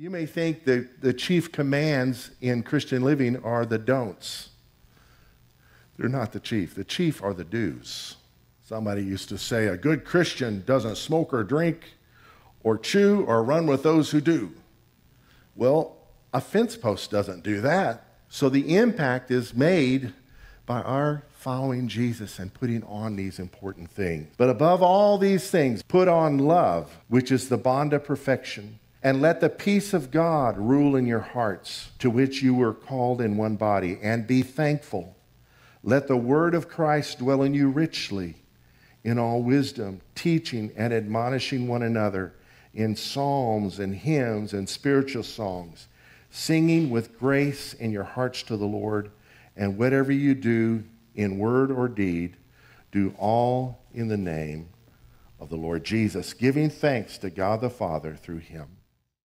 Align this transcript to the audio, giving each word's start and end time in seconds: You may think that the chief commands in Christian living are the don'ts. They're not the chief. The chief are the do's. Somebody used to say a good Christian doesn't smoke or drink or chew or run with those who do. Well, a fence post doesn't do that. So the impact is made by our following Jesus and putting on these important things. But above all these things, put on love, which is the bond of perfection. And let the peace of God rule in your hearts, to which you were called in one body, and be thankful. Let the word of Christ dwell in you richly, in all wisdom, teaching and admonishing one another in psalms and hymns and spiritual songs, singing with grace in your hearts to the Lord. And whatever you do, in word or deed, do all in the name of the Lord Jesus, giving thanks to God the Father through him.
You 0.00 0.08
may 0.08 0.24
think 0.24 0.64
that 0.64 1.02
the 1.02 1.12
chief 1.12 1.52
commands 1.52 2.30
in 2.40 2.62
Christian 2.62 3.02
living 3.02 3.36
are 3.44 3.66
the 3.66 3.76
don'ts. 3.76 4.48
They're 5.98 6.08
not 6.08 6.32
the 6.32 6.40
chief. 6.40 6.74
The 6.74 6.84
chief 6.84 7.22
are 7.22 7.34
the 7.34 7.44
do's. 7.44 8.16
Somebody 8.64 9.04
used 9.04 9.28
to 9.28 9.36
say 9.36 9.66
a 9.66 9.76
good 9.76 10.06
Christian 10.06 10.62
doesn't 10.64 10.96
smoke 10.96 11.34
or 11.34 11.44
drink 11.44 11.82
or 12.62 12.78
chew 12.78 13.26
or 13.26 13.42
run 13.42 13.66
with 13.66 13.82
those 13.82 14.10
who 14.10 14.22
do. 14.22 14.52
Well, 15.54 15.98
a 16.32 16.40
fence 16.40 16.78
post 16.78 17.10
doesn't 17.10 17.42
do 17.42 17.60
that. 17.60 18.06
So 18.30 18.48
the 18.48 18.78
impact 18.78 19.30
is 19.30 19.52
made 19.52 20.14
by 20.64 20.80
our 20.80 21.24
following 21.28 21.88
Jesus 21.88 22.38
and 22.38 22.54
putting 22.54 22.82
on 22.84 23.16
these 23.16 23.38
important 23.38 23.90
things. 23.90 24.32
But 24.38 24.48
above 24.48 24.82
all 24.82 25.18
these 25.18 25.50
things, 25.50 25.82
put 25.82 26.08
on 26.08 26.38
love, 26.38 26.90
which 27.08 27.30
is 27.30 27.50
the 27.50 27.58
bond 27.58 27.92
of 27.92 28.02
perfection. 28.02 28.78
And 29.02 29.22
let 29.22 29.40
the 29.40 29.48
peace 29.48 29.94
of 29.94 30.10
God 30.10 30.58
rule 30.58 30.94
in 30.94 31.06
your 31.06 31.20
hearts, 31.20 31.90
to 32.00 32.10
which 32.10 32.42
you 32.42 32.54
were 32.54 32.74
called 32.74 33.20
in 33.20 33.38
one 33.38 33.56
body, 33.56 33.98
and 34.02 34.26
be 34.26 34.42
thankful. 34.42 35.16
Let 35.82 36.06
the 36.06 36.16
word 36.16 36.54
of 36.54 36.68
Christ 36.68 37.18
dwell 37.18 37.42
in 37.42 37.54
you 37.54 37.70
richly, 37.70 38.36
in 39.02 39.18
all 39.18 39.42
wisdom, 39.42 40.02
teaching 40.14 40.70
and 40.76 40.92
admonishing 40.92 41.66
one 41.66 41.82
another 41.82 42.34
in 42.74 42.94
psalms 42.94 43.78
and 43.78 43.94
hymns 43.94 44.52
and 44.52 44.68
spiritual 44.68 45.22
songs, 45.22 45.88
singing 46.30 46.90
with 46.90 47.18
grace 47.18 47.72
in 47.72 47.90
your 47.90 48.04
hearts 48.04 48.42
to 48.44 48.56
the 48.58 48.66
Lord. 48.66 49.10
And 49.56 49.78
whatever 49.78 50.12
you 50.12 50.34
do, 50.34 50.84
in 51.14 51.38
word 51.38 51.70
or 51.70 51.88
deed, 51.88 52.36
do 52.92 53.14
all 53.18 53.82
in 53.94 54.08
the 54.08 54.16
name 54.16 54.68
of 55.40 55.48
the 55.48 55.56
Lord 55.56 55.84
Jesus, 55.84 56.34
giving 56.34 56.68
thanks 56.68 57.18
to 57.18 57.30
God 57.30 57.60
the 57.60 57.70
Father 57.70 58.14
through 58.14 58.38
him. 58.38 58.68